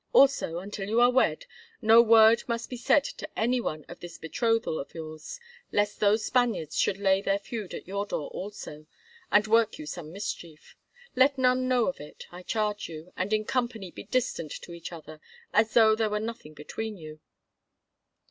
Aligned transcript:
Also, 0.13 0.57
until 0.57 0.89
you 0.89 0.99
are 0.99 1.11
wed, 1.11 1.45
no 1.79 2.01
word 2.01 2.41
must 2.47 2.71
be 2.71 2.75
said 2.75 3.03
to 3.03 3.29
any 3.37 3.61
one 3.61 3.85
of 3.87 3.99
this 3.99 4.17
betrothal 4.17 4.79
of 4.79 4.95
yours, 4.95 5.39
lest 5.71 5.99
those 5.99 6.25
Spaniards 6.25 6.75
should 6.75 6.97
lay 6.97 7.21
their 7.21 7.37
feud 7.37 7.75
at 7.75 7.87
your 7.87 8.07
door 8.07 8.27
also, 8.31 8.87
and 9.31 9.45
work 9.45 9.77
you 9.77 9.85
some 9.85 10.11
mischief. 10.11 10.75
Let 11.15 11.37
none 11.37 11.67
know 11.67 11.85
of 11.85 11.99
it, 12.01 12.25
I 12.31 12.41
charge 12.41 12.89
you, 12.89 13.13
and 13.15 13.31
in 13.31 13.45
company 13.45 13.91
be 13.91 14.01
distant 14.05 14.51
to 14.63 14.73
each 14.73 14.91
other, 14.91 15.21
as 15.53 15.75
though 15.75 15.93
there 15.95 16.09
were 16.09 16.19
nothing 16.19 16.55
between 16.55 16.97
you." 16.97 17.19